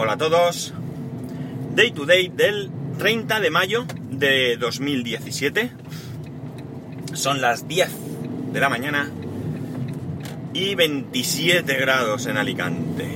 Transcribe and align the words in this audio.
Hola 0.00 0.12
a 0.12 0.16
todos. 0.16 0.72
Day 1.74 1.90
to 1.90 2.06
day 2.06 2.28
del 2.28 2.70
30 2.98 3.40
de 3.40 3.50
mayo 3.50 3.84
de 4.12 4.56
2017. 4.56 5.72
Son 7.14 7.40
las 7.40 7.66
10 7.66 7.90
de 8.52 8.60
la 8.60 8.68
mañana 8.68 9.10
y 10.54 10.76
27 10.76 11.74
grados 11.78 12.26
en 12.26 12.36
Alicante. 12.36 13.08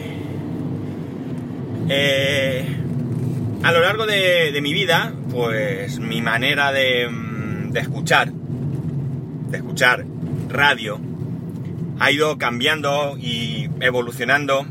Eh, 1.88 2.66
a 3.62 3.70
lo 3.70 3.80
largo 3.80 4.04
de, 4.04 4.58
mi 4.60 4.72
vida, 4.72 5.14
pues 5.30 6.00
mi 6.00 6.20
manera 6.20 6.72
de, 6.72 7.08
de 7.68 7.78
escuchar, 7.78 8.32
de 8.32 9.56
escuchar 9.56 10.04
radio, 10.48 10.98
ha 12.00 12.10
ido 12.10 12.38
cambiando 12.38 13.16
y 13.18 13.70
evolucionando 13.78 14.66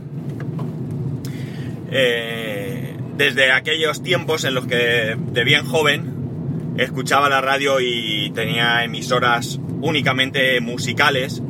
eh, 1.92 2.96
desde 3.18 3.52
aquellos 3.52 4.02
tiempos 4.02 4.46
en 4.46 4.56
los 4.56 4.66
que 4.66 5.16
de 5.18 5.44
bien 5.44 5.66
joven 5.66 6.76
escuchaba 6.78 7.30
la 7.30 7.42
radio 7.42 7.80
y 7.80 8.32
tenía 8.34 8.84
emisoras 8.84 9.60
únicamente 9.82 10.60
musicales 10.62 11.42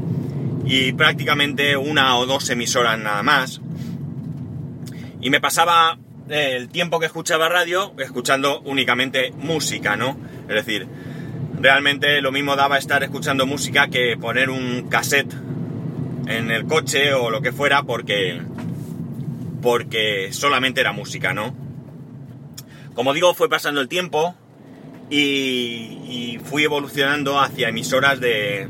y 0.65 0.93
prácticamente 0.93 1.77
una 1.77 2.17
o 2.17 2.25
dos 2.25 2.49
emisoras 2.49 2.97
nada 2.99 3.23
más. 3.23 3.61
Y 5.21 5.29
me 5.29 5.39
pasaba 5.39 5.97
el 6.29 6.69
tiempo 6.69 6.99
que 6.99 7.05
escuchaba 7.05 7.49
radio 7.49 7.93
escuchando 7.99 8.61
únicamente 8.61 9.31
música, 9.37 9.95
¿no? 9.95 10.17
Es 10.47 10.55
decir, 10.55 10.87
realmente 11.59 12.21
lo 12.21 12.31
mismo 12.31 12.55
daba 12.55 12.77
estar 12.77 13.03
escuchando 13.03 13.45
música 13.45 13.87
que 13.87 14.17
poner 14.19 14.49
un 14.49 14.87
cassette 14.89 15.33
en 16.27 16.51
el 16.51 16.65
coche 16.65 17.13
o 17.13 17.29
lo 17.29 17.41
que 17.41 17.51
fuera 17.51 17.83
porque 17.83 18.41
porque 19.61 20.29
solamente 20.31 20.81
era 20.81 20.91
música, 20.91 21.33
¿no? 21.33 21.55
Como 22.93 23.13
digo, 23.13 23.33
fue 23.33 23.49
pasando 23.49 23.79
el 23.81 23.87
tiempo 23.87 24.35
y, 25.09 26.39
fui 26.45 26.63
evolucionando 26.63 27.39
hacia 27.39 27.69
emisoras 27.69 28.19
de, 28.19 28.67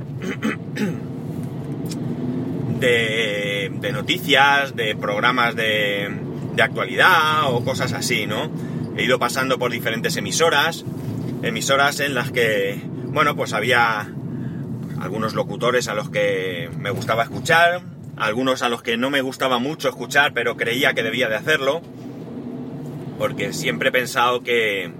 de, 2.79 3.91
noticias, 3.91 4.75
de 4.75 4.95
programas 4.95 5.55
de, 5.55 6.09
de 6.55 6.63
actualidad 6.63 7.51
o 7.51 7.63
cosas 7.63 7.93
así, 7.93 8.27
¿no? 8.27 8.51
He 8.97 9.03
ido 9.03 9.17
pasando 9.19 9.57
por 9.57 9.71
diferentes 9.71 10.17
emisoras, 10.17 10.85
emisoras 11.43 11.99
en 12.01 12.13
las 12.13 12.31
que, 12.31 12.81
bueno, 13.07 13.35
pues 13.35 13.53
había 13.53 14.13
algunos 14.99 15.33
locutores 15.33 15.87
a 15.87 15.95
los 15.95 16.09
que 16.09 16.69
me 16.77 16.91
gustaba 16.91 17.23
escuchar, 17.23 17.81
algunos 18.21 18.61
a 18.61 18.69
los 18.69 18.83
que 18.83 18.97
no 18.97 19.09
me 19.09 19.21
gustaba 19.21 19.57
mucho 19.57 19.89
escuchar, 19.89 20.31
pero 20.33 20.55
creía 20.55 20.93
que 20.93 21.01
debía 21.01 21.27
de 21.27 21.35
hacerlo, 21.35 21.81
porque 23.17 23.51
siempre 23.51 23.89
he 23.89 23.91
pensado 23.91 24.43
que, 24.43 24.91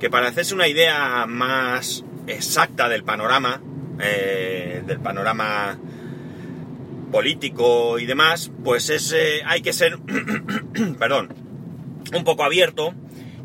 que 0.00 0.08
para 0.08 0.28
hacerse 0.28 0.54
una 0.54 0.66
idea 0.66 1.26
más 1.26 2.02
exacta 2.26 2.88
del 2.88 3.04
panorama, 3.04 3.60
eh, 4.00 4.82
del 4.86 5.00
panorama 5.00 5.78
político 7.12 7.98
y 7.98 8.06
demás, 8.06 8.50
pues 8.64 8.88
es, 8.88 9.12
eh, 9.12 9.42
hay 9.44 9.60
que 9.60 9.74
ser, 9.74 9.98
perdón, 10.98 11.28
un 12.16 12.24
poco 12.24 12.42
abierto 12.42 12.94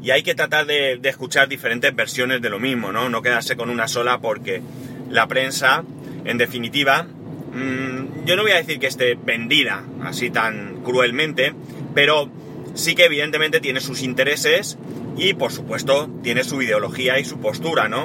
y 0.02 0.12
hay 0.12 0.24
que 0.24 0.36
tratar 0.36 0.66
de, 0.68 1.00
de, 1.02 1.10
escuchar 1.10 1.50
diferentes 1.50 1.94
versiones 1.94 2.42
de 2.42 2.50
lo 2.50 2.60
mismo, 2.62 2.94
¿no? 2.94 3.10
No 3.10 3.22
quedarse 3.22 3.58
con 3.58 3.70
una 3.70 3.90
sola 3.90 4.22
porque 4.22 4.62
la 5.10 5.28
prensa, 5.28 5.84
en 6.24 6.38
definitiva, 6.38 7.08
Mm, 7.54 8.26
yo 8.26 8.36
no 8.36 8.44
voy 8.44 8.52
a 8.52 8.58
decir 8.58 8.80
que 8.80 8.88
esté 8.88 9.16
vendida 9.16 9.84
así 10.04 10.30
tan 10.30 10.82
cruelmente, 10.84 11.54
pero 11.94 12.30
sí 12.74 12.96
que 12.96 13.06
evidentemente 13.06 13.60
tiene 13.60 13.80
sus 13.80 14.04
intereses 14.04 14.78
y 15.18 15.34
por 15.34 15.52
supuesto 15.52 16.10
tiene 16.24 16.44
su 16.44 16.62
ideología 16.62 17.20
y 17.20 17.26
su 17.26 17.40
postura, 17.40 17.90
¿no? 17.90 18.04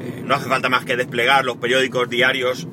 Eh, 0.00 0.22
no 0.24 0.34
hace 0.34 0.48
falta 0.48 0.68
más 0.68 0.84
que 0.84 0.96
desplegar 0.96 1.44
los 1.44 1.56
periódicos 1.56 2.08
diarios 2.08 2.66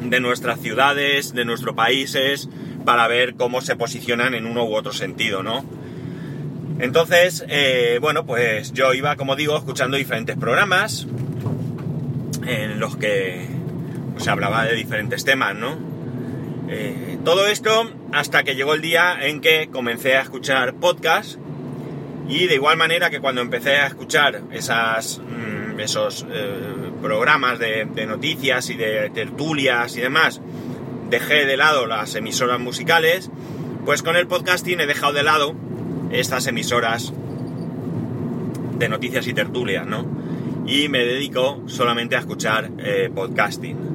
de 0.00 0.20
nuestras 0.20 0.60
ciudades, 0.60 1.34
de 1.34 1.44
nuestros 1.44 1.74
países, 1.74 2.48
para 2.84 3.08
ver 3.08 3.34
cómo 3.34 3.60
se 3.60 3.76
posicionan 3.76 4.34
en 4.34 4.46
uno 4.46 4.64
u 4.64 4.74
otro 4.74 4.92
sentido, 4.92 5.42
¿no? 5.42 5.64
Entonces, 6.78 7.44
eh, 7.48 7.98
bueno, 8.00 8.26
pues 8.26 8.72
yo 8.72 8.92
iba, 8.94 9.16
como 9.16 9.36
digo, 9.36 9.56
escuchando 9.56 9.96
diferentes 9.96 10.36
programas 10.36 11.06
en 12.46 12.80
los 12.80 12.96
que 12.96 13.46
se 14.16 14.30
hablaba 14.30 14.64
de 14.64 14.74
diferentes 14.74 15.24
temas, 15.24 15.54
¿no? 15.54 15.76
Eh, 16.68 17.18
todo 17.24 17.46
esto 17.46 17.90
hasta 18.12 18.42
que 18.42 18.54
llegó 18.54 18.74
el 18.74 18.80
día 18.80 19.16
en 19.20 19.40
que 19.40 19.68
comencé 19.70 20.16
a 20.16 20.22
escuchar 20.22 20.74
podcasts 20.74 21.38
y 22.28 22.46
de 22.46 22.54
igual 22.54 22.76
manera 22.76 23.10
que 23.10 23.20
cuando 23.20 23.42
empecé 23.42 23.76
a 23.76 23.86
escuchar 23.86 24.42
mm, 24.42 25.80
esos 25.80 26.26
eh, 26.30 26.90
programas 27.02 27.58
de, 27.58 27.86
noticias 28.06 28.70
y 28.70 28.76
de 28.76 29.10
tertulias 29.10 29.96
y 29.96 30.00
demás, 30.00 30.40
dejé 31.10 31.44
de 31.44 31.56
lado 31.56 31.86
las 31.86 32.14
emisoras 32.14 32.58
musicales, 32.58 33.30
pues 33.84 34.02
con 34.02 34.16
el 34.16 34.26
podcasting 34.26 34.80
he 34.80 34.86
dejado 34.86 35.12
de 35.12 35.22
lado 35.22 35.54
estas 36.12 36.46
emisoras 36.46 37.12
de 38.78 38.88
noticias 38.88 39.26
y 39.26 39.34
tertulias, 39.34 39.86
¿no? 39.86 40.06
Y 40.66 40.88
me 40.88 41.00
dedico 41.00 41.62
solamente 41.66 42.16
a 42.16 42.20
escuchar 42.20 42.70
eh, 42.78 43.10
podcasting. 43.14 43.93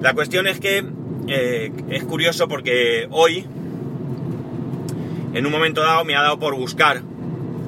La 0.00 0.14
cuestión 0.14 0.46
es 0.46 0.60
que 0.60 0.84
eh, 1.26 1.72
es 1.90 2.04
curioso 2.04 2.46
porque 2.46 3.08
hoy, 3.10 3.44
en 5.34 5.44
un 5.44 5.50
momento 5.50 5.80
dado, 5.80 6.04
me 6.04 6.14
ha 6.14 6.22
dado 6.22 6.38
por 6.38 6.54
buscar. 6.54 7.02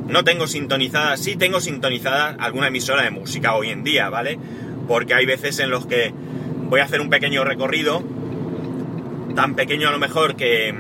No 0.07 0.23
tengo 0.23 0.47
sintonizada, 0.47 1.17
sí 1.17 1.37
tengo 1.37 1.61
sintonizada 1.61 2.37
alguna 2.39 2.69
emisora 2.69 3.03
de 3.03 3.11
música 3.11 3.55
hoy 3.55 3.71
en 3.71 3.83
día, 3.83 4.09
¿vale? 4.11 4.39
Porque 4.87 5.15
hay 5.15 5.27
veces 5.27 5.59
en 5.59 5.71
los 5.71 5.87
que 5.87 6.13
voy 6.69 6.81
a 6.81 6.85
hacer 6.85 7.01
un 7.01 7.11
pequeño 7.11 7.45
recorrido, 7.45 8.03
tan 9.35 9.55
pequeño 9.55 9.89
a 9.89 9.93
lo 9.93 9.99
mejor 9.99 10.37
que, 10.37 10.75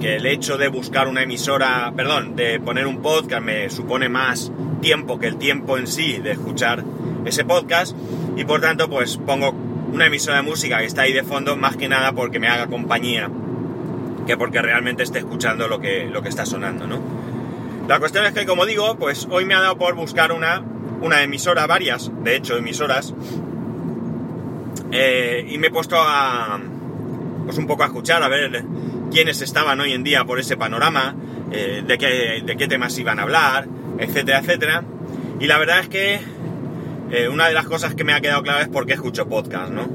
que 0.00 0.16
el 0.16 0.26
hecho 0.26 0.56
de 0.58 0.68
buscar 0.68 1.08
una 1.08 1.22
emisora, 1.22 1.92
perdón, 1.96 2.36
de 2.36 2.60
poner 2.60 2.86
un 2.86 3.02
podcast 3.02 3.42
me 3.42 3.70
supone 3.70 4.08
más 4.08 4.52
tiempo 4.80 5.18
que 5.18 5.28
el 5.28 5.36
tiempo 5.36 5.78
en 5.78 5.86
sí 5.86 6.18
de 6.18 6.32
escuchar 6.32 6.84
ese 7.24 7.44
podcast 7.44 7.96
y 8.36 8.44
por 8.44 8.60
tanto 8.60 8.90
pues 8.90 9.16
pongo 9.16 9.71
una 9.92 10.06
emisora 10.06 10.38
de 10.38 10.42
música 10.42 10.78
que 10.78 10.86
está 10.86 11.02
ahí 11.02 11.12
de 11.12 11.22
fondo 11.22 11.56
más 11.56 11.76
que 11.76 11.88
nada 11.88 12.12
porque 12.12 12.38
me 12.38 12.48
haga 12.48 12.66
compañía 12.66 13.30
que 14.26 14.36
porque 14.36 14.62
realmente 14.62 15.02
esté 15.02 15.18
escuchando 15.18 15.68
lo 15.68 15.80
que, 15.80 16.06
lo 16.06 16.22
que 16.22 16.28
está 16.28 16.46
sonando, 16.46 16.86
¿no? 16.86 17.00
La 17.88 17.98
cuestión 17.98 18.24
es 18.24 18.32
que, 18.32 18.46
como 18.46 18.64
digo, 18.66 18.96
pues 18.96 19.26
hoy 19.30 19.44
me 19.44 19.54
ha 19.54 19.60
dado 19.60 19.76
por 19.76 19.94
buscar 19.94 20.32
una, 20.32 20.62
una 21.00 21.22
emisora, 21.22 21.66
varias, 21.66 22.10
de 22.22 22.36
hecho, 22.36 22.56
emisoras, 22.56 23.12
eh, 24.92 25.44
y 25.48 25.58
me 25.58 25.66
he 25.66 25.70
puesto 25.70 25.96
a, 25.98 26.60
pues 27.44 27.58
un 27.58 27.66
poco 27.66 27.82
a 27.82 27.86
escuchar, 27.86 28.22
a 28.22 28.28
ver 28.28 28.64
quiénes 29.10 29.42
estaban 29.42 29.80
hoy 29.80 29.92
en 29.92 30.04
día 30.04 30.24
por 30.24 30.38
ese 30.38 30.56
panorama, 30.56 31.16
eh, 31.50 31.82
de, 31.86 31.98
qué, 31.98 32.42
de 32.44 32.56
qué 32.56 32.68
temas 32.68 32.96
iban 32.98 33.18
a 33.18 33.22
hablar, 33.22 33.66
etcétera, 33.98 34.38
etcétera. 34.38 34.84
Y 35.40 35.46
la 35.46 35.58
verdad 35.58 35.80
es 35.80 35.88
que 35.88 36.20
eh, 37.12 37.28
una 37.28 37.46
de 37.46 37.52
las 37.52 37.66
cosas 37.66 37.94
que 37.94 38.04
me 38.04 38.14
ha 38.14 38.22
quedado 38.22 38.42
clara 38.42 38.62
es 38.62 38.68
por 38.68 38.86
qué 38.86 38.94
escucho 38.94 39.28
podcast, 39.28 39.70
¿no? 39.70 39.86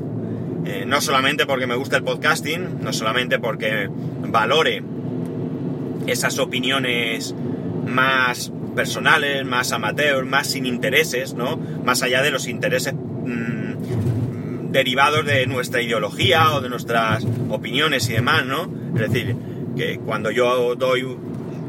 Eh, 0.66 0.86
no 0.86 1.02
solamente 1.02 1.48
porque 1.48 1.66
me 1.66 1.76
gusta 1.76 1.98
el 1.98 2.04
podcasting, 2.04 2.82
no 2.82 2.94
solamente 2.94 3.40
porque 3.40 3.90
valore 4.22 4.84
esas 6.06 6.38
opiniones 6.38 7.34
más 7.88 8.52
personales, 8.76 9.46
más 9.46 9.72
amateur, 9.72 10.26
más 10.26 10.46
sin 10.46 10.68
intereses, 10.68 11.34
¿no? 11.34 11.58
Más 11.84 12.04
allá 12.04 12.22
de 12.22 12.30
los 12.30 12.48
intereses 12.48 12.94
mm, 12.94 14.72
derivados 14.72 15.26
de 15.26 15.48
nuestra 15.48 15.82
ideología 15.82 16.54
o 16.54 16.62
de 16.62 16.70
nuestras 16.70 17.26
opiniones 17.50 18.08
y 18.10 18.14
demás, 18.14 18.46
¿no? 18.46 18.72
Es 18.94 19.10
decir, 19.12 19.36
que 19.76 19.98
cuando 19.98 20.30
yo 20.30 20.76
doy 20.76 21.18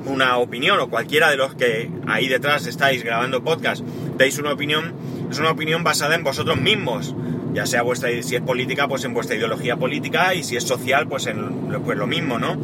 una 0.05 0.37
opinión 0.37 0.79
o 0.81 0.91
cualquiera 0.91 1.31
de 1.31 1.39
los 1.39 1.55
que 1.55 1.91
ahí 2.07 2.29
detrás 2.29 2.67
estáis 2.67 3.03
grabando 3.03 3.43
podcast 3.43 3.83
deis 4.19 4.39
una 4.39 4.53
opinión, 4.53 4.93
es 5.31 5.39
una 5.39 5.51
opinión 5.51 5.85
basada 5.85 6.15
en 6.15 6.25
vosotros 6.25 6.61
mismos, 6.61 7.15
ya 7.53 7.67
sea 7.67 7.83
vuestra, 7.83 8.11
si 8.23 8.37
es 8.37 8.43
política, 8.43 8.89
pues 8.89 9.05
en 9.05 9.15
vuestra 9.15 9.37
ideología 9.37 9.77
política, 9.77 10.35
y 10.35 10.43
si 10.43 10.57
es 10.57 10.65
social, 10.65 11.07
pues 11.09 11.27
en 11.27 11.81
pues 11.85 11.99
lo 11.99 12.07
mismo, 12.07 12.39
¿no? 12.39 12.57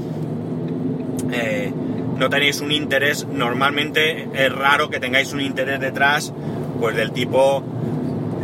Eh, 1.32 1.72
no 2.18 2.30
tenéis 2.30 2.60
un 2.60 2.70
interés, 2.70 3.26
normalmente 3.26 4.28
es 4.32 4.52
raro 4.52 4.88
que 4.88 5.00
tengáis 5.00 5.32
un 5.32 5.40
interés 5.40 5.80
detrás, 5.80 6.32
pues 6.80 6.96
del 6.96 7.12
tipo 7.12 7.62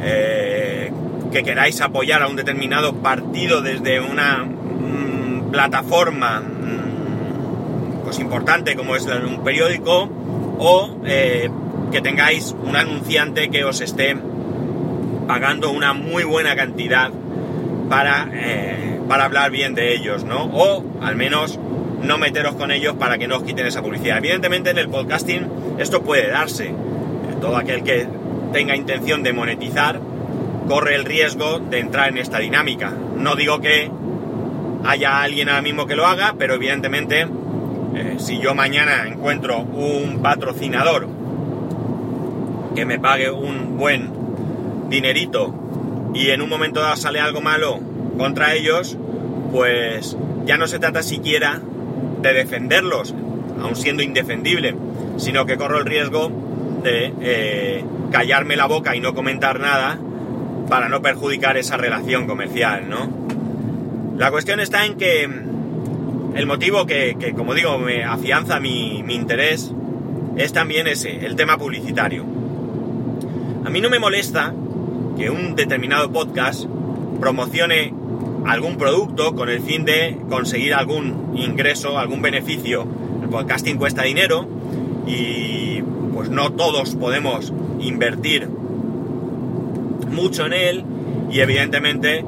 eh, 0.03 0.91
que 1.31 1.43
queráis 1.43 1.81
apoyar 1.81 2.23
a 2.23 2.29
un 2.29 2.37
determinado 2.37 2.95
partido 2.97 3.63
desde 3.63 4.01
una 4.01 4.45
mm, 4.45 5.51
plataforma 5.51 6.41
mm, 6.41 8.03
pues 8.05 8.19
importante 8.19 8.75
como 8.75 8.97
es 8.97 9.07
un 9.07 9.45
periódico 9.45 10.09
o 10.59 10.97
eh, 11.05 11.49
que 11.91 12.01
tengáis 12.01 12.55
un 12.63 12.77
anunciante 12.77 13.51
que 13.51 13.65
os 13.65 13.81
esté 13.81 14.17
pagando 15.27 15.71
una 15.71 15.93
muy 15.93 16.25
buena 16.25 16.57
cantidad 16.57 17.11
para, 17.89 18.29
eh, 18.33 19.01
para 19.09 19.25
hablar 19.25 19.51
bien 19.51 19.75
de 19.75 19.95
ellos, 19.95 20.25
¿no? 20.25 20.45
O 20.45 20.85
al 21.01 21.17
menos 21.17 21.59
no 22.03 22.19
meteros 22.19 22.55
con 22.55 22.71
ellos 22.71 22.95
para 22.95 23.19
que 23.19 23.29
no 23.29 23.37
os 23.37 23.43
quiten 23.43 23.67
esa 23.67 23.83
publicidad. 23.83 24.19
Evidentemente 24.19 24.71
en 24.71 24.79
el 24.79 24.89
podcasting 24.89 25.47
esto 25.79 26.03
puede 26.03 26.29
darse. 26.29 26.73
Todo 27.41 27.57
aquel 27.57 27.83
que 27.83 28.07
tenga 28.53 28.77
intención 28.77 29.23
de 29.23 29.33
monetizar 29.33 30.01
corre 30.69 30.95
el 30.95 31.05
riesgo 31.05 31.59
de 31.59 31.79
entrar 31.81 32.09
en 32.09 32.19
esta 32.19 32.39
dinámica. 32.39 32.93
No 33.17 33.35
digo 33.35 33.61
que 33.61 33.91
haya 34.85 35.23
alguien 35.23 35.49
ahora 35.49 35.63
mismo 35.63 35.87
que 35.87 35.97
lo 35.97 36.07
haga, 36.07 36.35
pero 36.39 36.55
evidentemente 36.55 37.27
eh, 37.95 38.17
si 38.19 38.39
yo 38.39 38.55
mañana 38.55 39.07
encuentro 39.07 39.61
un 39.61 40.21
patrocinador 40.23 41.20
que 42.75 42.85
me 42.85 42.99
pague 42.99 43.31
un 43.31 43.77
buen 43.77 44.11
dinerito 44.89 45.55
y 46.15 46.31
en 46.31 46.43
un 46.43 46.49
momento 46.49 46.81
dado 46.81 46.97
sale 46.97 47.21
algo 47.21 47.41
malo 47.41 47.81
contra 48.19 48.55
ellos, 48.55 48.97
pues 49.53 50.17
ya 50.45 50.57
no 50.57 50.67
se 50.67 50.79
trata 50.79 51.03
siquiera 51.03 51.61
de 52.21 52.33
defenderlos, 52.33 53.15
aun 53.63 53.77
siendo 53.77 54.03
indefendible, 54.03 54.75
sino 55.17 55.47
que 55.47 55.57
corro 55.57 55.79
el 55.79 55.87
riesgo 55.87 56.31
de 56.83 57.13
eh, 57.21 57.85
callarme 58.11 58.57
la 58.57 58.67
boca 58.67 58.97
y 58.97 59.01
no 59.01 59.15
comentar 59.15 59.61
nada 59.61 59.99
para 60.69 60.89
no 60.89 61.03
perjudicar 61.03 61.57
esa 61.57 61.77
relación 61.77 62.27
comercial, 62.27 62.89
¿no? 62.89 63.09
La 64.17 64.31
cuestión 64.31 64.61
está 64.61 64.85
en 64.85 64.97
que 64.97 65.23
el 66.35 66.47
motivo 66.47 66.87
que, 66.87 67.35
como 67.37 67.55
digo, 67.55 67.79
me 67.79 68.05
afianza 68.05 68.61
mi, 68.61 69.03
mi 69.03 69.15
interés 69.15 69.73
es 70.37 70.53
también 70.53 70.87
ese, 70.87 71.25
el 71.25 71.37
tema 71.37 71.57
publicitario. 71.59 72.40
A 73.65 73.69
mí 73.69 73.81
no 73.81 73.91
me 73.91 73.99
molesta 73.99 74.55
que 75.19 75.29
un 75.29 75.55
determinado 75.55 76.11
podcast 76.11 76.65
promocione 77.21 77.93
algún 78.47 78.79
producto 78.79 79.35
con 79.35 79.51
el 79.51 79.61
fin 79.61 79.85
de 79.85 80.17
conseguir 80.31 80.73
algún 80.73 81.35
ingreso, 81.37 81.99
algún 81.99 82.23
beneficio. 82.23 82.87
El 83.23 83.29
podcasting 83.29 83.77
cuesta 83.77 84.03
dinero 84.03 84.49
y 85.07 85.83
pues 86.15 86.31
no 86.31 86.53
todos 86.53 86.97
podemos 86.97 87.53
invertir 87.81 88.49
mucho 90.11 90.47
en 90.47 90.53
él 90.55 90.85
y 91.31 91.41
evidentemente 91.41 92.25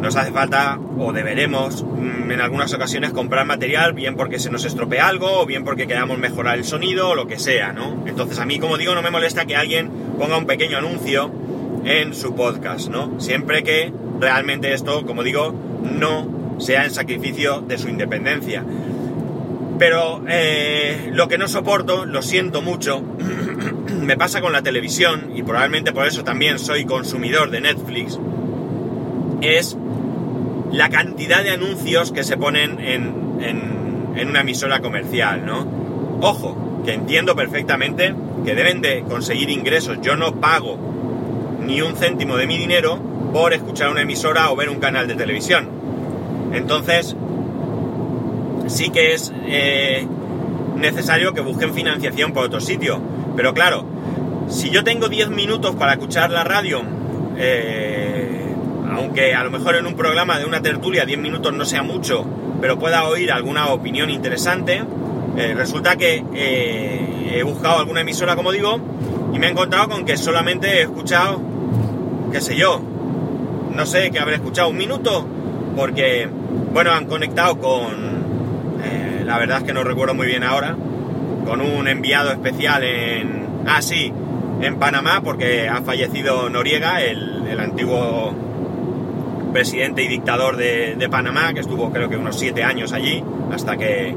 nos 0.00 0.14
hace 0.14 0.30
falta 0.30 0.78
o 0.96 1.12
deberemos 1.12 1.82
mm, 1.82 2.30
en 2.30 2.40
algunas 2.40 2.72
ocasiones 2.72 3.10
comprar 3.10 3.46
material, 3.46 3.94
bien 3.94 4.14
porque 4.14 4.38
se 4.38 4.48
nos 4.48 4.64
estropea 4.64 5.08
algo 5.08 5.40
o 5.40 5.46
bien 5.46 5.64
porque 5.64 5.88
queramos 5.88 6.18
mejorar 6.18 6.56
el 6.56 6.64
sonido 6.64 7.10
o 7.10 7.14
lo 7.16 7.26
que 7.26 7.38
sea, 7.38 7.72
¿no? 7.72 8.04
Entonces 8.06 8.38
a 8.38 8.44
mí, 8.44 8.60
como 8.60 8.78
digo, 8.78 8.94
no 8.94 9.02
me 9.02 9.10
molesta 9.10 9.44
que 9.44 9.56
alguien 9.56 9.90
ponga 10.18 10.36
un 10.36 10.46
pequeño 10.46 10.78
anuncio 10.78 11.30
en 11.84 12.14
su 12.14 12.34
podcast, 12.34 12.88
¿no? 12.88 13.20
Siempre 13.20 13.62
que 13.62 13.92
realmente 14.20 14.72
esto, 14.74 15.06
como 15.06 15.22
digo, 15.22 15.54
no 15.82 16.56
sea 16.58 16.84
en 16.84 16.90
sacrificio 16.90 17.60
de 17.60 17.78
su 17.78 17.88
independencia. 17.88 18.64
Pero 19.78 20.24
eh, 20.28 21.10
lo 21.12 21.28
que 21.28 21.38
no 21.38 21.46
soporto, 21.46 22.04
lo 22.04 22.20
siento 22.20 22.62
mucho, 22.62 23.00
me 24.02 24.16
pasa 24.16 24.40
con 24.40 24.52
la 24.52 24.62
televisión, 24.62 25.32
y 25.34 25.42
probablemente 25.42 25.92
por 25.92 26.06
eso 26.06 26.24
también 26.24 26.58
soy 26.58 26.84
consumidor 26.84 27.50
de 27.50 27.60
Netflix, 27.60 28.18
es 29.40 29.76
la 30.72 30.88
cantidad 30.90 31.44
de 31.44 31.50
anuncios 31.50 32.12
que 32.12 32.24
se 32.24 32.36
ponen 32.36 32.80
en, 32.80 33.40
en, 33.40 34.28
una 34.28 34.40
emisora 34.40 34.80
comercial, 34.80 35.46
¿no? 35.46 35.66
Ojo, 36.20 36.67
que 36.88 36.94
entiendo 36.94 37.36
perfectamente 37.36 38.14
que 38.46 38.54
deben 38.54 38.80
de 38.80 39.02
conseguir 39.02 39.50
ingresos. 39.50 39.98
Yo 40.00 40.16
no 40.16 40.40
pago 40.40 40.78
ni 41.60 41.82
un 41.82 41.94
céntimo 41.96 42.38
de 42.38 42.46
mi 42.46 42.56
dinero 42.56 42.98
por 43.30 43.52
escuchar 43.52 43.90
una 43.90 44.00
emisora 44.00 44.50
o 44.50 44.56
ver 44.56 44.70
un 44.70 44.78
canal 44.78 45.06
de 45.06 45.14
televisión. 45.14 45.68
Entonces, 46.54 47.14
sí 48.68 48.88
que 48.88 49.12
es 49.12 49.34
eh, 49.44 50.06
necesario 50.76 51.34
que 51.34 51.42
busquen 51.42 51.74
financiación 51.74 52.32
por 52.32 52.46
otro 52.46 52.58
sitio. 52.58 53.02
Pero 53.36 53.52
claro, 53.52 53.84
si 54.48 54.70
yo 54.70 54.82
tengo 54.82 55.10
10 55.10 55.28
minutos 55.28 55.76
para 55.76 55.92
escuchar 55.92 56.30
la 56.30 56.42
radio, 56.42 56.80
eh, 57.36 58.46
aunque 58.90 59.34
a 59.34 59.44
lo 59.44 59.50
mejor 59.50 59.76
en 59.76 59.84
un 59.84 59.94
programa 59.94 60.38
de 60.38 60.46
una 60.46 60.62
tertulia 60.62 61.04
10 61.04 61.18
minutos 61.18 61.52
no 61.52 61.66
sea 61.66 61.82
mucho, 61.82 62.24
pero 62.62 62.78
pueda 62.78 63.04
oír 63.04 63.30
alguna 63.30 63.68
opinión 63.68 64.08
interesante, 64.08 64.82
eh, 65.38 65.54
resulta 65.54 65.96
que 65.96 66.24
he 66.34 67.42
buscado 67.42 67.78
alguna 67.78 68.00
emisora, 68.00 68.36
como 68.36 68.52
digo, 68.52 68.78
y 69.32 69.38
me 69.38 69.46
he 69.46 69.50
encontrado 69.50 69.88
con 69.88 70.04
que 70.04 70.16
solamente 70.16 70.78
he 70.78 70.82
escuchado, 70.82 71.40
qué 72.32 72.40
sé 72.40 72.56
yo, 72.56 72.80
no 73.74 73.86
sé, 73.86 74.10
que 74.10 74.18
habré 74.18 74.34
escuchado 74.34 74.70
un 74.70 74.76
minuto, 74.76 75.24
porque, 75.76 76.28
bueno, 76.72 76.90
han 76.90 77.06
conectado 77.06 77.58
con, 77.58 77.94
eh, 78.82 79.22
la 79.24 79.38
verdad 79.38 79.58
es 79.58 79.64
que 79.64 79.72
no 79.72 79.84
recuerdo 79.84 80.14
muy 80.14 80.26
bien 80.26 80.42
ahora, 80.42 80.76
con 81.46 81.60
un 81.60 81.86
enviado 81.86 82.32
especial 82.32 82.82
en, 82.82 83.46
ah, 83.66 83.80
sí, 83.80 84.12
en 84.60 84.76
Panamá, 84.80 85.20
porque 85.22 85.68
ha 85.68 85.82
fallecido 85.82 86.50
Noriega, 86.50 87.00
el, 87.02 87.36
antiguo 87.60 88.34
presidente 89.52 90.02
y 90.02 90.08
dictador 90.08 90.56
de, 90.56 90.94
de, 90.96 91.08
Panamá, 91.08 91.52
que 91.54 91.60
estuvo 91.60 91.90
creo 91.90 92.08
que 92.08 92.16
unos 92.16 92.38
siete 92.38 92.62
años 92.62 92.92
allí, 92.92 93.22
hasta 93.52 93.76
que, 93.76 94.14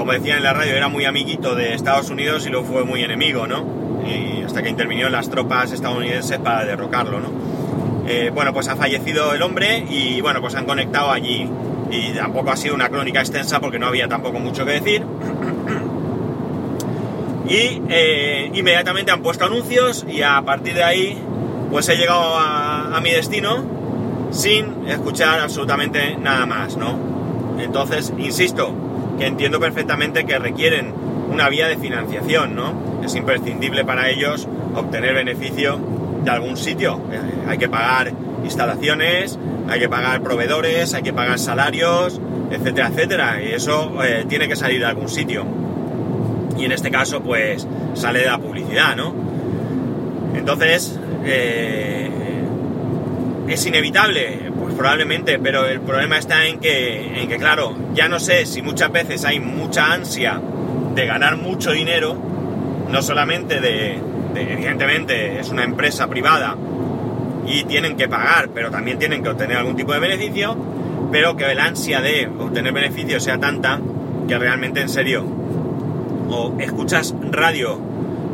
como 0.00 0.12
decía 0.12 0.38
en 0.38 0.44
la 0.44 0.54
radio, 0.54 0.74
era 0.74 0.88
muy 0.88 1.04
amiguito 1.04 1.54
de 1.54 1.74
Estados 1.74 2.08
Unidos 2.08 2.46
y 2.46 2.48
luego 2.48 2.64
fue 2.64 2.84
muy 2.84 3.04
enemigo, 3.04 3.46
¿no? 3.46 3.66
Y 4.06 4.42
hasta 4.42 4.62
que 4.62 4.70
intervino 4.70 5.10
las 5.10 5.28
tropas 5.28 5.72
estadounidenses 5.72 6.38
para 6.38 6.64
derrocarlo, 6.64 7.20
¿no? 7.20 7.28
Eh, 8.08 8.30
bueno, 8.32 8.54
pues 8.54 8.68
ha 8.68 8.76
fallecido 8.76 9.34
el 9.34 9.42
hombre 9.42 9.84
y 9.90 10.22
bueno, 10.22 10.40
pues 10.40 10.54
han 10.54 10.64
conectado 10.64 11.10
allí. 11.10 11.46
Y 11.90 12.12
tampoco 12.12 12.50
ha 12.50 12.56
sido 12.56 12.74
una 12.74 12.88
crónica 12.88 13.20
extensa 13.20 13.60
porque 13.60 13.78
no 13.78 13.88
había 13.88 14.08
tampoco 14.08 14.40
mucho 14.40 14.64
que 14.64 14.72
decir. 14.72 15.04
y 17.46 17.82
eh, 17.90 18.50
inmediatamente 18.54 19.12
han 19.12 19.20
puesto 19.20 19.44
anuncios 19.44 20.06
y 20.08 20.22
a 20.22 20.40
partir 20.40 20.72
de 20.72 20.82
ahí 20.82 21.18
pues 21.70 21.86
he 21.90 21.96
llegado 21.96 22.38
a, 22.38 22.96
a 22.96 23.00
mi 23.02 23.10
destino 23.10 23.62
sin 24.30 24.88
escuchar 24.88 25.40
absolutamente 25.40 26.16
nada 26.16 26.46
más, 26.46 26.78
¿no? 26.78 26.98
Entonces, 27.58 28.14
insisto, 28.16 28.72
entiendo 29.20 29.60
perfectamente 29.60 30.24
que 30.24 30.38
requieren 30.38 30.92
una 31.30 31.48
vía 31.48 31.68
de 31.68 31.76
financiación, 31.76 32.54
¿no? 32.54 33.00
Es 33.04 33.14
imprescindible 33.14 33.84
para 33.84 34.08
ellos 34.10 34.48
obtener 34.74 35.14
beneficio 35.14 35.78
de 36.24 36.30
algún 36.30 36.56
sitio. 36.56 37.00
Eh, 37.12 37.20
hay 37.48 37.58
que 37.58 37.68
pagar 37.68 38.12
instalaciones, 38.44 39.38
hay 39.68 39.80
que 39.80 39.88
pagar 39.88 40.22
proveedores, 40.22 40.94
hay 40.94 41.02
que 41.02 41.12
pagar 41.12 41.38
salarios, 41.38 42.20
etcétera, 42.50 42.88
etcétera. 42.88 43.42
Y 43.42 43.52
eso 43.52 44.02
eh, 44.02 44.24
tiene 44.28 44.48
que 44.48 44.56
salir 44.56 44.80
de 44.80 44.86
algún 44.86 45.08
sitio. 45.08 45.44
Y 46.58 46.64
en 46.64 46.72
este 46.72 46.90
caso, 46.90 47.22
pues 47.22 47.66
sale 47.94 48.20
de 48.20 48.26
la 48.26 48.38
publicidad, 48.38 48.96
¿no? 48.96 49.14
Entonces, 50.34 50.98
eh, 51.24 52.10
¿es 53.48 53.66
inevitable? 53.66 54.49
Probablemente, 54.80 55.38
pero 55.38 55.66
el 55.66 55.82
problema 55.82 56.16
está 56.16 56.46
en 56.46 56.58
que, 56.58 57.20
en 57.20 57.28
que, 57.28 57.36
claro, 57.36 57.76
ya 57.92 58.08
no 58.08 58.18
sé 58.18 58.46
si 58.46 58.62
muchas 58.62 58.90
veces 58.90 59.26
hay 59.26 59.38
mucha 59.38 59.92
ansia 59.92 60.40
de 60.94 61.04
ganar 61.04 61.36
mucho 61.36 61.72
dinero, 61.72 62.16
no 62.88 63.02
solamente 63.02 63.60
de, 63.60 63.98
evidentemente 64.34 65.38
es 65.38 65.50
una 65.50 65.64
empresa 65.64 66.08
privada 66.08 66.56
y 67.46 67.64
tienen 67.64 67.94
que 67.94 68.08
pagar, 68.08 68.48
pero 68.54 68.70
también 68.70 68.98
tienen 68.98 69.22
que 69.22 69.28
obtener 69.28 69.58
algún 69.58 69.76
tipo 69.76 69.92
de 69.92 70.00
beneficio, 70.00 70.56
pero 71.12 71.36
que 71.36 71.52
el 71.52 71.60
ansia 71.60 72.00
de 72.00 72.26
obtener 72.38 72.72
beneficio 72.72 73.20
sea 73.20 73.36
tanta 73.36 73.78
que 74.26 74.38
realmente 74.38 74.80
en 74.80 74.88
serio 74.88 75.26
o 76.30 76.56
escuchas 76.58 77.14
radio 77.30 77.78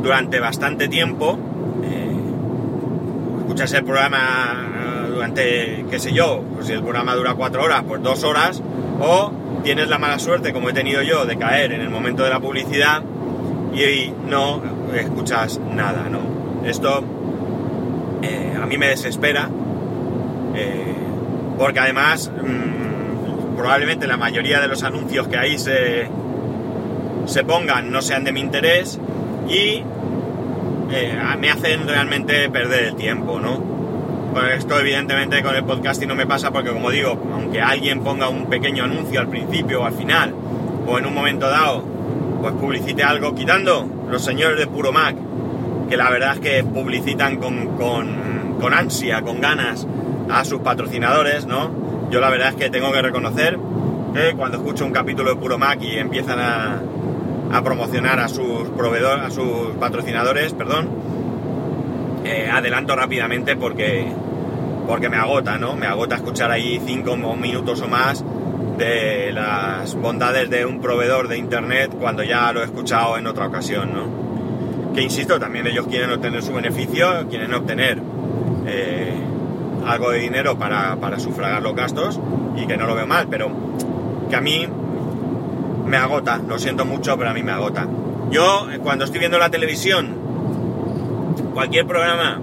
durante 0.01 0.39
bastante 0.39 0.87
tiempo, 0.87 1.37
eh, 1.83 3.41
escuchas 3.41 3.73
el 3.73 3.83
programa 3.83 4.76
durante, 5.17 5.85
qué 5.89 5.99
sé 5.99 6.13
yo, 6.13 6.43
pues 6.53 6.67
si 6.67 6.73
el 6.73 6.81
programa 6.81 7.15
dura 7.15 7.33
cuatro 7.33 7.63
horas, 7.63 7.83
pues 7.87 8.01
dos 8.01 8.23
horas, 8.23 8.61
o 9.01 9.31
tienes 9.63 9.89
la 9.89 9.97
mala 9.97 10.19
suerte, 10.19 10.53
como 10.53 10.69
he 10.69 10.73
tenido 10.73 11.01
yo, 11.01 11.25
de 11.25 11.37
caer 11.37 11.73
en 11.73 11.81
el 11.81 11.89
momento 11.89 12.23
de 12.23 12.29
la 12.29 12.39
publicidad 12.39 13.01
y 13.73 14.13
no 14.27 14.61
escuchas 14.93 15.59
nada, 15.59 16.07
¿no? 16.09 16.67
Esto 16.67 17.03
eh, 18.21 18.57
a 18.61 18.65
mí 18.65 18.77
me 18.77 18.87
desespera, 18.89 19.49
eh, 20.55 20.93
porque 21.57 21.79
además 21.79 22.31
mm, 22.31 23.55
probablemente 23.55 24.07
la 24.07 24.17
mayoría 24.17 24.59
de 24.59 24.67
los 24.67 24.83
anuncios 24.83 25.27
que 25.27 25.37
ahí 25.37 25.57
se, 25.57 26.07
se 27.25 27.43
pongan 27.43 27.91
no 27.91 28.01
sean 28.01 28.23
de 28.23 28.31
mi 28.31 28.41
interés 28.41 28.99
y 29.49 29.83
eh, 30.91 31.19
me 31.39 31.49
hacen 31.49 31.87
realmente 31.87 32.49
perder 32.49 32.83
el 32.85 32.95
tiempo, 32.95 33.39
¿no? 33.39 33.76
Esto 34.55 34.79
evidentemente 34.79 35.41
con 35.41 35.55
el 35.55 35.63
podcasting 35.63 36.07
no 36.07 36.15
me 36.15 36.27
pasa 36.27 36.51
porque 36.51 36.71
como 36.71 36.91
digo, 36.91 37.17
aunque 37.33 37.61
alguien 37.61 38.01
ponga 38.01 38.29
un 38.29 38.47
pequeño 38.47 38.83
anuncio 38.83 39.19
al 39.19 39.27
principio 39.27 39.81
o 39.81 39.85
al 39.85 39.93
final, 39.93 40.33
o 40.87 40.97
en 40.97 41.05
un 41.05 41.13
momento 41.13 41.49
dado, 41.49 41.83
pues 42.41 42.53
publicite 42.53 43.03
algo, 43.03 43.33
quitando 43.35 43.87
los 44.09 44.23
señores 44.23 44.57
de 44.57 44.67
Puro 44.67 44.91
Mac, 44.91 45.15
que 45.89 45.97
la 45.97 46.09
verdad 46.09 46.33
es 46.33 46.39
que 46.39 46.63
publicitan 46.63 47.37
con, 47.37 47.77
con, 47.77 48.73
ansia, 48.73 49.21
con 49.21 49.41
ganas 49.41 49.87
a 50.29 50.43
sus 50.43 50.59
patrocinadores, 50.59 51.45
¿no? 51.45 51.71
Yo 52.11 52.19
la 52.19 52.29
verdad 52.29 52.49
es 52.49 52.55
que 52.55 52.69
tengo 52.69 52.91
que 52.91 53.01
reconocer 53.01 53.57
¿eh? 54.15 54.33
cuando 54.37 54.57
escucho 54.57 54.85
un 54.85 54.91
capítulo 54.91 55.31
de 55.31 55.35
Puro 55.35 55.57
Mac 55.57 55.79
y 55.81 55.97
empiezan 55.97 56.39
a, 56.39 56.81
a 57.51 57.63
promocionar 57.63 58.19
a 58.19 58.27
sus 58.27 58.69
proveedores, 58.77 59.25
a 59.25 59.31
sus 59.31 59.75
patrocinadores, 59.79 60.53
perdón, 60.53 60.89
eh, 62.27 62.49
adelanto 62.51 62.93
rápidamente 62.95 63.55
porque, 63.55 64.05
porque 64.85 65.07
me 65.07 65.15
agota, 65.15 65.57
¿no? 65.57 65.75
Me 65.75 65.87
agota 65.87 66.15
escuchar 66.17 66.51
ahí 66.51 66.81
cinco 66.85 67.15
minutos 67.15 67.81
o 67.81 67.87
más 67.87 68.23
de 68.77 69.31
las 69.31 69.95
bondades 69.95 70.49
de 70.49 70.65
un 70.65 70.81
proveedor 70.81 71.29
de 71.29 71.37
internet 71.37 71.91
cuando 71.97 72.23
ya 72.23 72.51
lo 72.51 72.61
he 72.61 72.65
escuchado 72.65 73.17
en 73.17 73.27
otra 73.27 73.47
ocasión, 73.47 73.93
¿no? 73.93 74.93
Que 74.93 75.01
insisto, 75.01 75.39
también 75.39 75.67
ellos 75.67 75.87
quieren 75.87 76.11
obtener 76.11 76.43
su 76.43 76.53
beneficio, 76.53 77.27
quieren 77.29 77.53
obtener 77.53 78.01
eh, 78.65 79.13
algo 79.85 80.11
de 80.11 80.19
dinero 80.19 80.57
para, 80.57 80.97
para 80.97 81.19
sufragar 81.19 81.61
los 81.61 81.75
gastos 81.75 82.19
y 82.57 82.67
que 82.67 82.75
no 82.75 82.87
lo 82.87 82.95
veo 82.95 83.07
mal, 83.07 83.27
pero 83.29 83.49
que 84.29 84.35
a 84.35 84.41
mí 84.41 84.67
me 85.85 85.97
agota, 85.97 86.41
lo 86.45 86.59
siento 86.59 86.83
mucho, 86.83 87.17
pero 87.17 87.29
a 87.29 87.33
mí 87.33 87.41
me 87.41 87.53
agota. 87.53 87.87
Yo, 88.29 88.69
eh, 88.69 88.79
cuando 88.79 89.05
estoy 89.05 89.19
viendo 89.19 89.39
la 89.39 89.49
televisión, 89.49 90.16
cualquier 91.57 91.87
programa, 91.87 92.39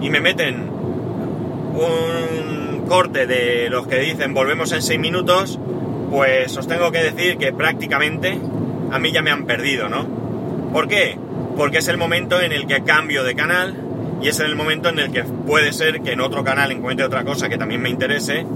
y 0.00 0.10
me 0.10 0.20
meten 0.20 0.70
un 1.74 2.86
corte 2.86 3.26
de 3.26 3.68
los 3.68 3.88
que 3.88 3.98
dicen 3.98 4.32
volvemos 4.32 4.70
en 4.70 4.80
6 4.80 5.00
minutos, 5.00 5.58
pues 6.08 6.56
os 6.56 6.68
tengo 6.68 6.92
que 6.92 7.02
decir 7.02 7.36
que 7.36 7.52
prácticamente 7.52 8.38
a 8.92 9.00
mí 9.00 9.10
ya 9.10 9.22
me 9.22 9.32
han 9.32 9.44
perdido, 9.44 9.88
¿no? 9.88 10.06
¿Por 10.72 10.86
qué? 10.86 11.18
Porque 11.56 11.78
es 11.78 11.88
el 11.88 11.96
momento 11.96 12.40
en 12.40 12.52
el 12.52 12.68
que 12.68 12.84
cambio 12.84 13.24
de 13.24 13.34
canal 13.34 13.74
y 14.22 14.28
es 14.28 14.38
el 14.38 14.54
momento 14.54 14.90
en 14.90 15.00
el 15.00 15.10
que 15.10 15.24
puede 15.24 15.72
ser 15.72 16.02
que 16.02 16.12
en 16.12 16.20
otro 16.20 16.44
canal 16.44 16.70
encuentre 16.70 17.04
otra 17.04 17.24
cosa 17.24 17.48
que 17.48 17.58
también 17.58 17.82
me 17.82 17.90
interese 17.90 18.46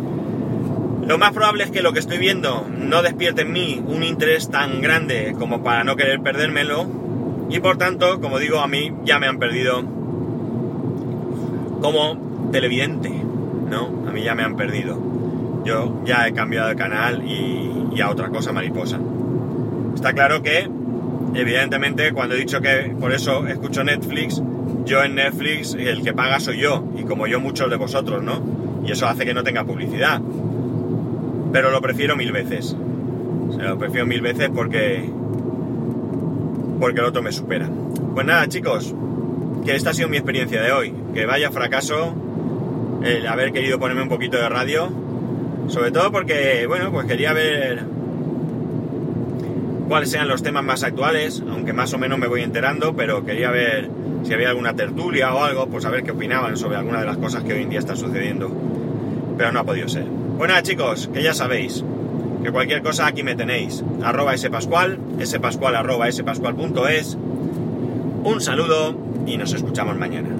lo 1.08 1.18
más 1.18 1.32
probable 1.32 1.64
es 1.64 1.72
que 1.72 1.82
lo 1.82 1.92
que 1.92 1.98
estoy 1.98 2.18
viendo 2.18 2.68
no 2.70 3.02
despierte 3.02 3.42
en 3.42 3.50
mí 3.50 3.82
un 3.84 4.04
interés 4.04 4.48
tan 4.48 4.80
grande 4.80 5.34
como 5.36 5.64
para 5.64 5.82
no 5.82 5.96
querer 5.96 6.20
perdérmelo 6.20 7.07
y 7.48 7.60
por 7.60 7.78
tanto, 7.78 8.20
como 8.20 8.38
digo, 8.38 8.58
a 8.60 8.68
mí 8.68 8.92
ya 9.04 9.18
me 9.18 9.26
han 9.26 9.38
perdido 9.38 9.82
como 11.80 12.50
televidente, 12.52 13.10
¿no? 13.70 14.08
A 14.08 14.12
mí 14.12 14.22
ya 14.22 14.34
me 14.34 14.42
han 14.42 14.56
perdido. 14.56 14.98
Yo 15.64 16.02
ya 16.04 16.26
he 16.26 16.32
cambiado 16.32 16.68
de 16.68 16.76
canal 16.76 17.24
y, 17.26 18.00
a 18.00 18.10
otra 18.10 18.28
cosa 18.28 18.52
mariposa. 18.52 19.00
Está 19.94 20.12
claro 20.12 20.40
que, 20.40 20.68
evidentemente, 21.34 22.12
cuando 22.12 22.36
he 22.36 22.38
dicho 22.38 22.60
que 22.60 22.94
por 23.00 23.12
eso 23.12 23.46
escucho 23.48 23.82
Netflix, 23.82 24.40
yo 24.84 25.02
en 25.02 25.16
Netflix 25.16 25.74
el 25.74 26.02
que 26.02 26.12
paga 26.12 26.38
soy 26.38 26.60
yo 26.60 26.84
y 26.96 27.02
como 27.02 27.26
yo 27.26 27.40
muchos 27.40 27.68
de 27.68 27.76
vosotros, 27.76 28.22
¿no? 28.22 28.40
Y 28.86 28.92
eso 28.92 29.08
hace 29.08 29.24
que 29.24 29.34
no 29.34 29.42
tenga 29.42 29.64
publicidad 29.64 30.20
pero 31.52 31.70
lo 31.70 31.80
prefiero 31.80 32.16
mil 32.16 32.32
veces. 32.32 32.76
lo 33.58 33.78
prefiero 33.78 34.06
mil 34.06 34.20
veces 34.20 34.50
porque 34.54 35.08
porque 36.78 37.00
el 37.00 37.06
otro 37.06 37.22
me 37.22 37.32
supera. 37.32 37.68
Pues 38.14 38.26
nada, 38.26 38.48
chicos, 38.48 38.94
que 39.64 39.74
esta 39.74 39.90
ha 39.90 39.94
sido 39.94 40.08
mi 40.08 40.16
experiencia 40.16 40.62
de 40.62 40.72
hoy. 40.72 40.94
Que 41.14 41.26
vaya 41.26 41.50
fracaso 41.50 42.14
el 43.02 43.26
haber 43.26 43.52
querido 43.52 43.78
ponerme 43.78 44.02
un 44.02 44.08
poquito 44.08 44.36
de 44.36 44.48
radio. 44.48 44.90
Sobre 45.68 45.90
todo 45.90 46.10
porque, 46.10 46.66
bueno, 46.66 46.90
pues 46.90 47.06
quería 47.06 47.32
ver 47.32 47.84
cuáles 49.88 50.10
sean 50.10 50.28
los 50.28 50.42
temas 50.42 50.64
más 50.64 50.82
actuales, 50.82 51.42
aunque 51.50 51.72
más 51.72 51.92
o 51.94 51.98
menos 51.98 52.18
me 52.18 52.26
voy 52.26 52.42
enterando, 52.42 52.94
pero 52.94 53.24
quería 53.24 53.50
ver 53.50 53.88
si 54.22 54.32
había 54.32 54.50
alguna 54.50 54.74
tertulia 54.74 55.34
o 55.34 55.42
algo, 55.42 55.66
pues 55.66 55.84
a 55.84 55.90
ver 55.90 56.04
qué 56.04 56.10
opinaban 56.10 56.56
sobre 56.56 56.76
alguna 56.76 57.00
de 57.00 57.06
las 57.06 57.16
cosas 57.16 57.42
que 57.42 57.54
hoy 57.54 57.62
en 57.62 57.70
día 57.70 57.78
están 57.78 57.96
sucediendo. 57.96 58.50
Pero 59.36 59.52
no 59.52 59.60
ha 59.60 59.64
podido 59.64 59.88
ser. 59.88 60.04
Bueno 60.04 60.54
pues 60.54 60.62
chicos, 60.62 61.10
que 61.12 61.22
ya 61.22 61.34
sabéis, 61.34 61.84
que 62.42 62.50
cualquier 62.52 62.82
cosa 62.82 63.06
aquí 63.06 63.22
me 63.22 63.34
tenéis. 63.34 63.82
Arroba 64.02 64.36
spascual, 64.36 64.98
spascual 65.24 65.76
arroba 65.76 66.10
spascual.es. 66.10 67.16
Un 68.24 68.40
saludo 68.40 68.96
y 69.26 69.36
nos 69.36 69.52
escuchamos 69.52 69.96
mañana. 69.96 70.37